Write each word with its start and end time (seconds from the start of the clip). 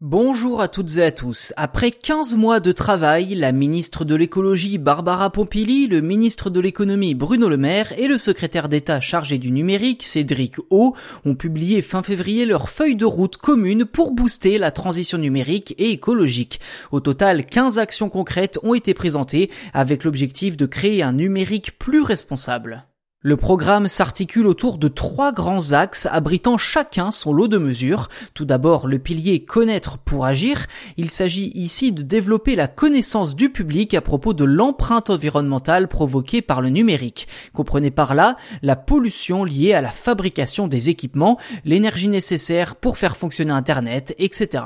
Bonjour 0.00 0.60
à 0.60 0.68
toutes 0.68 0.98
et 0.98 1.02
à 1.02 1.10
tous. 1.10 1.52
Après 1.56 1.90
15 1.90 2.36
mois 2.36 2.60
de 2.60 2.70
travail, 2.70 3.34
la 3.34 3.50
ministre 3.50 4.04
de 4.04 4.14
l'écologie 4.14 4.78
Barbara 4.78 5.28
Pompili, 5.30 5.88
le 5.88 6.00
ministre 6.00 6.50
de 6.50 6.60
l'économie 6.60 7.16
Bruno 7.16 7.48
Le 7.48 7.56
Maire 7.56 7.92
et 7.98 8.06
le 8.06 8.16
secrétaire 8.16 8.68
d'État 8.68 9.00
chargé 9.00 9.38
du 9.38 9.50
numérique 9.50 10.04
Cédric 10.04 10.54
O 10.70 10.94
ont 11.24 11.34
publié 11.34 11.82
fin 11.82 12.04
février 12.04 12.46
leur 12.46 12.70
feuille 12.70 12.94
de 12.94 13.06
route 13.06 13.38
commune 13.38 13.86
pour 13.86 14.12
booster 14.12 14.58
la 14.58 14.70
transition 14.70 15.18
numérique 15.18 15.74
et 15.78 15.90
écologique. 15.90 16.60
Au 16.92 17.00
total, 17.00 17.44
15 17.44 17.80
actions 17.80 18.08
concrètes 18.08 18.60
ont 18.62 18.74
été 18.74 18.94
présentées 18.94 19.50
avec 19.74 20.04
l'objectif 20.04 20.56
de 20.56 20.66
créer 20.66 21.02
un 21.02 21.14
numérique 21.14 21.76
plus 21.76 22.02
responsable. 22.02 22.87
Le 23.20 23.36
programme 23.36 23.88
s'articule 23.88 24.46
autour 24.46 24.78
de 24.78 24.86
trois 24.86 25.32
grands 25.32 25.72
axes 25.72 26.06
abritant 26.06 26.56
chacun 26.56 27.10
son 27.10 27.32
lot 27.32 27.48
de 27.48 27.58
mesures. 27.58 28.08
Tout 28.32 28.44
d'abord, 28.44 28.86
le 28.86 29.00
pilier 29.00 29.44
connaître 29.44 29.98
pour 29.98 30.24
agir. 30.24 30.66
Il 30.96 31.10
s'agit 31.10 31.50
ici 31.56 31.90
de 31.90 32.02
développer 32.02 32.54
la 32.54 32.68
connaissance 32.68 33.34
du 33.34 33.50
public 33.50 33.92
à 33.94 34.02
propos 34.02 34.34
de 34.34 34.44
l'empreinte 34.44 35.10
environnementale 35.10 35.88
provoquée 35.88 36.42
par 36.42 36.60
le 36.60 36.68
numérique. 36.68 37.26
Comprenez 37.52 37.90
par 37.90 38.14
là 38.14 38.36
la 38.62 38.76
pollution 38.76 39.42
liée 39.42 39.74
à 39.74 39.80
la 39.80 39.90
fabrication 39.90 40.68
des 40.68 40.88
équipements, 40.88 41.38
l'énergie 41.64 42.08
nécessaire 42.08 42.76
pour 42.76 42.98
faire 42.98 43.16
fonctionner 43.16 43.50
Internet, 43.50 44.14
etc. 44.20 44.62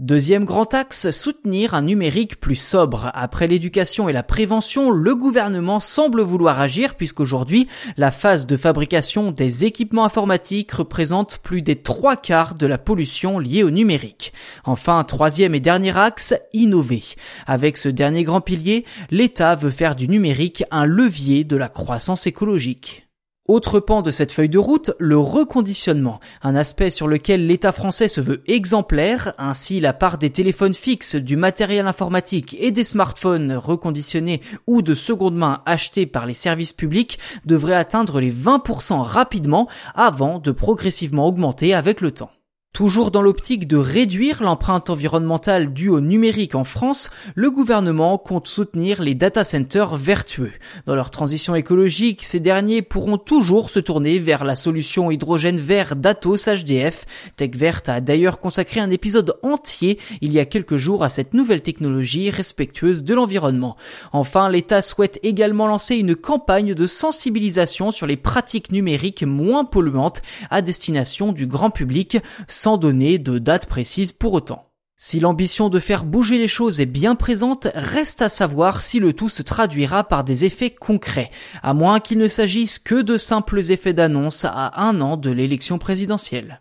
Deuxième 0.00 0.46
grand 0.46 0.72
axe, 0.72 1.10
soutenir 1.10 1.74
un 1.74 1.82
numérique 1.82 2.40
plus 2.40 2.54
sobre. 2.54 3.10
Après 3.12 3.46
l'éducation 3.46 4.08
et 4.08 4.14
la 4.14 4.22
prévention, 4.22 4.90
le 4.90 5.14
gouvernement 5.14 5.78
semble 5.78 6.22
vouloir 6.22 6.58
agir 6.58 6.94
puisqu'aujourd'hui, 6.94 7.68
la 7.98 8.10
phase 8.10 8.46
de 8.46 8.56
fabrication 8.56 9.30
des 9.30 9.66
équipements 9.66 10.06
informatiques 10.06 10.72
représente 10.72 11.36
plus 11.42 11.60
des 11.60 11.76
trois 11.76 12.16
quarts 12.16 12.54
de 12.54 12.66
la 12.66 12.78
pollution 12.78 13.38
liée 13.38 13.62
au 13.62 13.70
numérique. 13.70 14.32
Enfin, 14.64 15.04
troisième 15.04 15.54
et 15.54 15.60
dernier 15.60 15.94
axe, 15.94 16.32
innover. 16.54 17.02
Avec 17.46 17.76
ce 17.76 17.90
dernier 17.90 18.24
grand 18.24 18.40
pilier, 18.40 18.86
l'État 19.10 19.54
veut 19.54 19.68
faire 19.68 19.96
du 19.96 20.08
numérique 20.08 20.64
un 20.70 20.86
levier 20.86 21.44
de 21.44 21.56
la 21.58 21.68
croissance 21.68 22.26
écologique. 22.26 23.09
Autre 23.50 23.80
pan 23.80 24.00
de 24.00 24.12
cette 24.12 24.30
feuille 24.30 24.48
de 24.48 24.60
route, 24.60 24.92
le 25.00 25.18
reconditionnement, 25.18 26.20
un 26.44 26.54
aspect 26.54 26.90
sur 26.90 27.08
lequel 27.08 27.48
l'État 27.48 27.72
français 27.72 28.06
se 28.06 28.20
veut 28.20 28.44
exemplaire, 28.46 29.32
ainsi 29.38 29.80
la 29.80 29.92
part 29.92 30.18
des 30.18 30.30
téléphones 30.30 30.72
fixes, 30.72 31.16
du 31.16 31.34
matériel 31.34 31.88
informatique 31.88 32.56
et 32.60 32.70
des 32.70 32.84
smartphones 32.84 33.54
reconditionnés 33.54 34.40
ou 34.68 34.82
de 34.82 34.94
seconde 34.94 35.34
main 35.34 35.62
achetés 35.66 36.06
par 36.06 36.26
les 36.26 36.34
services 36.34 36.72
publics 36.72 37.18
devrait 37.44 37.74
atteindre 37.74 38.20
les 38.20 38.30
20% 38.30 39.00
rapidement 39.00 39.66
avant 39.96 40.38
de 40.38 40.52
progressivement 40.52 41.26
augmenter 41.26 41.74
avec 41.74 42.02
le 42.02 42.12
temps. 42.12 42.30
Toujours 42.72 43.10
dans 43.10 43.20
l'optique 43.20 43.66
de 43.66 43.76
réduire 43.76 44.44
l'empreinte 44.44 44.90
environnementale 44.90 45.72
due 45.72 45.88
au 45.88 46.00
numérique 46.00 46.54
en 46.54 46.62
France, 46.62 47.10
le 47.34 47.50
gouvernement 47.50 48.16
compte 48.16 48.46
soutenir 48.46 49.02
les 49.02 49.16
data 49.16 49.42
centers 49.42 49.96
vertueux. 49.96 50.52
Dans 50.86 50.94
leur 50.94 51.10
transition 51.10 51.56
écologique, 51.56 52.24
ces 52.24 52.38
derniers 52.38 52.80
pourront 52.80 53.18
toujours 53.18 53.70
se 53.70 53.80
tourner 53.80 54.20
vers 54.20 54.44
la 54.44 54.54
solution 54.54 55.10
hydrogène 55.10 55.60
vert 55.60 55.96
d'Atos 55.96 56.48
HDF. 56.48 57.06
TechVert 57.36 57.82
a 57.88 58.00
d'ailleurs 58.00 58.38
consacré 58.38 58.78
un 58.78 58.90
épisode 58.90 59.36
entier 59.42 59.98
il 60.20 60.32
y 60.32 60.38
a 60.38 60.46
quelques 60.46 60.76
jours 60.76 61.02
à 61.02 61.08
cette 61.08 61.34
nouvelle 61.34 61.62
technologie 61.62 62.30
respectueuse 62.30 63.02
de 63.02 63.14
l'environnement. 63.14 63.76
Enfin, 64.12 64.48
l'État 64.48 64.80
souhaite 64.80 65.18
également 65.24 65.66
lancer 65.66 65.96
une 65.96 66.14
campagne 66.14 66.74
de 66.74 66.86
sensibilisation 66.86 67.90
sur 67.90 68.06
les 68.06 68.16
pratiques 68.16 68.70
numériques 68.70 69.24
moins 69.24 69.64
polluantes 69.64 70.22
à 70.50 70.62
destination 70.62 71.32
du 71.32 71.48
grand 71.48 71.70
public 71.70 72.18
sans 72.60 72.76
donner 72.76 73.16
de 73.18 73.38
date 73.38 73.64
précise 73.64 74.12
pour 74.12 74.34
autant. 74.34 74.70
Si 74.98 75.18
l'ambition 75.18 75.70
de 75.70 75.80
faire 75.80 76.04
bouger 76.04 76.36
les 76.36 76.46
choses 76.46 76.78
est 76.78 76.84
bien 76.84 77.14
présente, 77.14 77.68
reste 77.74 78.20
à 78.20 78.28
savoir 78.28 78.82
si 78.82 79.00
le 79.00 79.14
tout 79.14 79.30
se 79.30 79.40
traduira 79.40 80.04
par 80.04 80.24
des 80.24 80.44
effets 80.44 80.68
concrets, 80.68 81.30
à 81.62 81.72
moins 81.72 82.00
qu'il 82.00 82.18
ne 82.18 82.28
s'agisse 82.28 82.78
que 82.78 83.00
de 83.00 83.16
simples 83.16 83.60
effets 83.70 83.94
d'annonce 83.94 84.44
à 84.44 84.78
un 84.78 85.00
an 85.00 85.16
de 85.16 85.30
l'élection 85.30 85.78
présidentielle. 85.78 86.60